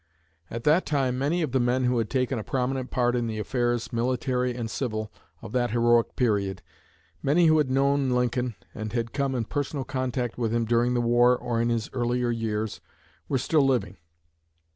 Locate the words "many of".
1.19-1.51